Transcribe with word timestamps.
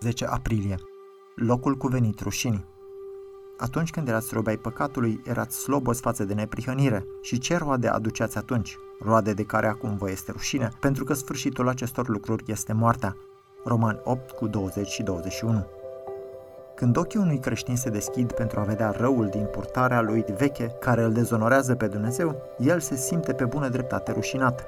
10 0.00 0.24
aprilie. 0.24 0.76
Locul 1.34 1.74
cuvenit 1.74 2.20
rușinii. 2.20 2.64
Atunci 3.56 3.90
când 3.90 4.08
erați 4.08 4.34
robi 4.34 4.48
ai 4.48 4.56
păcatului, 4.56 5.20
erați 5.24 5.56
slobos 5.56 6.00
față 6.00 6.24
de 6.24 6.34
neprihănire. 6.34 7.06
Și 7.20 7.38
ce 7.38 7.56
roade 7.56 7.88
aduceați 7.88 8.38
atunci? 8.38 8.76
Roade 9.00 9.32
de 9.32 9.42
care 9.42 9.66
acum 9.66 9.96
vă 9.96 10.10
este 10.10 10.32
rușine, 10.32 10.68
pentru 10.80 11.04
că 11.04 11.12
sfârșitul 11.12 11.68
acestor 11.68 12.08
lucruri 12.08 12.44
este 12.46 12.72
moartea. 12.72 13.16
Roman 13.64 14.00
8 14.04 14.30
cu 14.30 14.46
20 14.46 14.86
și 14.86 15.02
21. 15.02 15.66
Când 16.74 16.96
ochii 16.96 17.20
unui 17.20 17.38
creștin 17.38 17.76
se 17.76 17.90
deschid 17.90 18.32
pentru 18.32 18.60
a 18.60 18.62
vedea 18.62 18.90
răul 18.90 19.28
din 19.28 19.48
purtarea 19.52 20.00
lui 20.00 20.24
veche 20.36 20.76
care 20.80 21.02
îl 21.02 21.12
dezonorează 21.12 21.74
pe 21.74 21.86
Dumnezeu, 21.86 22.42
el 22.58 22.80
se 22.80 22.96
simte 22.96 23.32
pe 23.32 23.44
bună 23.44 23.68
dreptate 23.68 24.12
rușinat. 24.12 24.66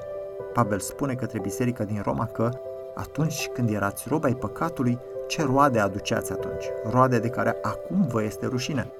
Pavel 0.52 0.78
spune 0.78 1.14
către 1.14 1.40
biserica 1.40 1.84
din 1.84 2.00
Roma 2.04 2.26
că 2.26 2.50
atunci 2.94 3.48
când 3.52 3.70
erați 3.70 4.08
rob 4.08 4.24
ai 4.24 4.34
păcatului, 4.34 4.98
ce 5.30 5.42
roade 5.44 5.78
aduceați 5.78 6.32
atunci? 6.32 6.64
Roade 6.90 7.18
de 7.18 7.28
care 7.28 7.56
acum 7.62 8.06
vă 8.06 8.22
este 8.22 8.46
rușine. 8.46 8.90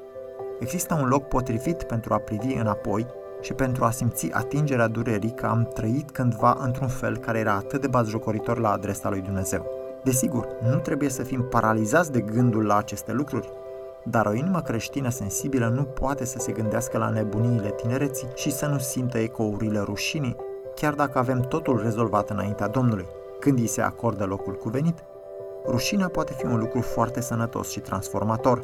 Există 0.61 0.95
un 0.95 1.09
loc 1.09 1.29
potrivit 1.29 1.83
pentru 1.83 2.15
a 2.15 2.19
privi 2.19 2.55
înapoi 2.55 3.07
și 3.41 3.53
pentru 3.53 3.85
a 3.85 3.91
simți 3.91 4.33
atingerea 4.33 4.87
durerii 4.87 5.35
că 5.35 5.47
am 5.47 5.71
trăit 5.75 6.11
cândva 6.11 6.57
într-un 6.61 6.89
fel 6.89 7.17
care 7.17 7.39
era 7.39 7.53
atât 7.53 7.81
de 7.81 7.87
bazjocoritor 7.87 8.59
la 8.59 8.71
adresa 8.71 9.09
lui 9.09 9.21
Dumnezeu. 9.21 9.67
Desigur, 10.05 10.47
nu 10.71 10.79
trebuie 10.79 11.09
să 11.09 11.23
fim 11.23 11.43
paralizați 11.43 12.13
de 12.13 12.21
gândul 12.21 12.67
la 12.67 12.77
aceste 12.77 13.13
lucruri, 13.13 13.53
dar 14.05 14.27
o 14.27 14.33
inimă 14.33 14.61
creștină 14.61 15.09
sensibilă 15.09 15.69
nu 15.69 15.83
poate 15.83 16.25
să 16.25 16.39
se 16.39 16.53
gândească 16.53 16.99
la 16.99 17.09
nebuniile 17.09 17.71
tinereții 17.71 18.29
și 18.35 18.53
să 18.53 18.67
nu 18.67 18.79
simtă 18.79 19.19
ecourile 19.19 19.81
rușinii, 19.81 20.37
chiar 20.75 20.95
dacă 20.95 21.19
avem 21.19 21.41
totul 21.41 21.81
rezolvat 21.83 22.31
înaintea 22.31 22.69
Domnului. 22.69 23.07
Când 23.41 23.59
îi 23.59 23.67
se 23.67 23.81
acordă 23.81 24.25
locul 24.25 24.55
cuvenit, 24.55 25.05
rușinea 25.67 26.09
poate 26.09 26.33
fi 26.33 26.45
un 26.45 26.59
lucru 26.59 26.81
foarte 26.81 27.21
sănătos 27.21 27.71
și 27.71 27.81
transformator. 27.81 28.63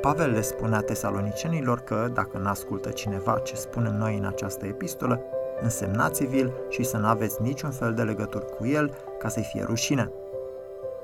Pavel 0.00 0.30
le 0.30 0.40
spunea 0.40 0.80
tesalonicenilor 0.80 1.80
că, 1.80 2.10
dacă 2.12 2.38
n-ascultă 2.38 2.90
cineva 2.90 3.38
ce 3.38 3.54
spunem 3.54 3.96
noi 3.96 4.16
în 4.16 4.24
această 4.24 4.66
epistolă, 4.66 5.20
însemnați-vi-l 5.60 6.52
și 6.68 6.82
să 6.84 6.96
nu 6.96 7.06
aveți 7.06 7.42
niciun 7.42 7.70
fel 7.70 7.94
de 7.94 8.02
legături 8.02 8.56
cu 8.56 8.66
el 8.66 8.94
ca 9.18 9.28
să-i 9.28 9.48
fie 9.52 9.62
rușine. 9.62 10.10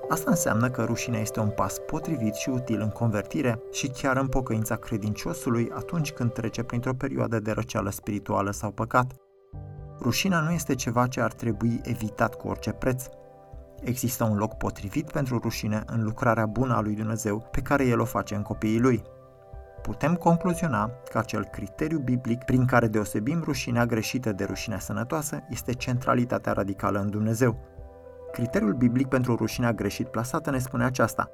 Asta 0.08 0.30
înseamnă 0.30 0.70
că 0.70 0.84
rușinea 0.84 1.20
este 1.20 1.40
un 1.40 1.48
pas 1.48 1.78
potrivit 1.78 2.34
și 2.34 2.48
util 2.48 2.80
în 2.80 2.90
convertire 2.90 3.62
și 3.70 3.88
chiar 3.88 4.16
în 4.16 4.26
pocăința 4.26 4.76
credinciosului 4.76 5.70
atunci 5.74 6.12
când 6.12 6.32
trece 6.32 6.62
printr-o 6.62 6.94
perioadă 6.94 7.40
de 7.40 7.50
răceală 7.50 7.90
spirituală 7.90 8.50
sau 8.50 8.70
păcat. 8.70 9.12
Rușinea 10.00 10.40
nu 10.40 10.50
este 10.50 10.74
ceva 10.74 11.06
ce 11.06 11.20
ar 11.20 11.32
trebui 11.32 11.80
evitat 11.82 12.34
cu 12.34 12.48
orice 12.48 12.70
preț. 12.70 13.04
Există 13.84 14.24
un 14.24 14.36
loc 14.36 14.54
potrivit 14.54 15.10
pentru 15.10 15.38
rușine 15.38 15.82
în 15.86 16.02
lucrarea 16.02 16.46
bună 16.46 16.74
a 16.74 16.80
lui 16.80 16.94
Dumnezeu 16.94 17.48
pe 17.50 17.60
care 17.60 17.86
El 17.86 18.00
o 18.00 18.04
face 18.04 18.34
în 18.34 18.42
copiii 18.42 18.80
Lui. 18.80 19.02
Putem 19.82 20.14
concluziona 20.14 20.90
că 21.10 21.18
acel 21.18 21.44
criteriu 21.44 21.98
biblic 21.98 22.44
prin 22.44 22.64
care 22.64 22.86
deosebim 22.86 23.42
rușinea 23.44 23.86
greșită 23.86 24.32
de 24.32 24.44
rușinea 24.44 24.78
sănătoasă 24.78 25.40
este 25.50 25.72
centralitatea 25.72 26.52
radicală 26.52 26.98
în 26.98 27.10
Dumnezeu. 27.10 27.56
Criteriul 28.32 28.72
biblic 28.72 29.06
pentru 29.06 29.34
rușinea 29.34 29.72
greșit 29.72 30.08
plasată 30.08 30.50
ne 30.50 30.58
spune 30.58 30.84
aceasta. 30.84 31.30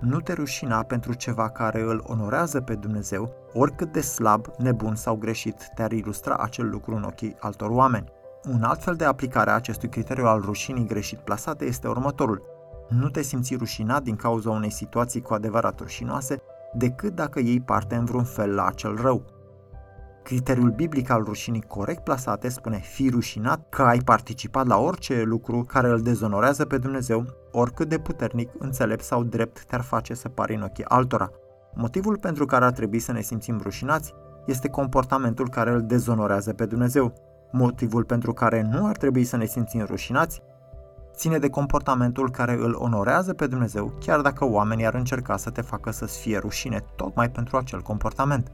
Nu 0.00 0.20
te 0.20 0.32
rușina 0.32 0.82
pentru 0.82 1.12
ceva 1.12 1.48
care 1.48 1.80
îl 1.80 2.04
onorează 2.06 2.60
pe 2.60 2.74
Dumnezeu, 2.74 3.34
oricât 3.52 3.92
de 3.92 4.00
slab, 4.00 4.46
nebun 4.58 4.94
sau 4.94 5.16
greșit 5.16 5.68
te-ar 5.74 5.92
ilustra 5.92 6.36
acel 6.36 6.68
lucru 6.68 6.94
în 6.94 7.02
ochii 7.02 7.36
altor 7.38 7.70
oameni. 7.70 8.12
Un 8.52 8.62
alt 8.62 8.82
fel 8.82 8.94
de 8.94 9.04
aplicare 9.04 9.50
a 9.50 9.54
acestui 9.54 9.88
criteriu 9.88 10.26
al 10.26 10.40
rușinii 10.40 10.86
greșit 10.86 11.18
plasate 11.18 11.64
este 11.64 11.88
următorul. 11.88 12.42
Nu 12.88 13.08
te 13.08 13.22
simți 13.22 13.54
rușinat 13.54 14.02
din 14.02 14.16
cauza 14.16 14.50
unei 14.50 14.70
situații 14.70 15.20
cu 15.20 15.34
adevărat 15.34 15.80
rușinoase, 15.80 16.36
decât 16.74 17.14
dacă 17.14 17.40
iei 17.40 17.60
parte 17.60 17.94
în 17.94 18.04
vreun 18.04 18.24
fel 18.24 18.54
la 18.54 18.66
acel 18.66 18.96
rău. 18.96 19.24
Criteriul 20.22 20.70
biblic 20.70 21.10
al 21.10 21.22
rușinii 21.22 21.60
corect 21.60 22.04
plasate 22.04 22.48
spune 22.48 22.78
fi 22.78 23.08
rușinat 23.08 23.68
că 23.68 23.82
ai 23.82 23.98
participat 23.98 24.66
la 24.66 24.78
orice 24.78 25.22
lucru 25.22 25.64
care 25.68 25.88
îl 25.88 26.00
dezonorează 26.00 26.64
pe 26.64 26.78
Dumnezeu, 26.78 27.24
oricât 27.52 27.88
de 27.88 27.98
puternic, 27.98 28.50
înțelept 28.58 29.02
sau 29.02 29.22
drept 29.22 29.64
te-ar 29.64 29.82
face 29.82 30.14
să 30.14 30.28
pari 30.28 30.54
în 30.54 30.62
ochii 30.62 30.84
altora. 30.84 31.30
Motivul 31.74 32.18
pentru 32.18 32.46
care 32.46 32.64
ar 32.64 32.72
trebui 32.72 32.98
să 32.98 33.12
ne 33.12 33.20
simțim 33.20 33.60
rușinați 33.62 34.14
este 34.46 34.68
comportamentul 34.68 35.48
care 35.48 35.70
îl 35.70 35.82
dezonorează 35.82 36.52
pe 36.52 36.66
Dumnezeu. 36.66 37.33
Motivul 37.56 38.04
pentru 38.04 38.32
care 38.32 38.68
nu 38.70 38.86
ar 38.86 38.96
trebui 38.96 39.24
să 39.24 39.36
ne 39.36 39.44
simțim 39.44 39.84
rușinați 39.84 40.42
ține 41.14 41.38
de 41.38 41.48
comportamentul 41.48 42.30
care 42.30 42.52
îl 42.52 42.74
onorează 42.78 43.34
pe 43.34 43.46
Dumnezeu, 43.46 43.92
chiar 44.00 44.20
dacă 44.20 44.44
oamenii 44.44 44.86
ar 44.86 44.94
încerca 44.94 45.36
să 45.36 45.50
te 45.50 45.60
facă 45.60 45.90
să-ți 45.90 46.18
fie 46.18 46.38
rușine 46.38 46.84
tocmai 46.96 47.30
pentru 47.30 47.56
acel 47.56 47.80
comportament. 47.80 48.50